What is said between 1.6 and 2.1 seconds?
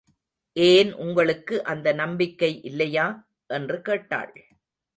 அந்த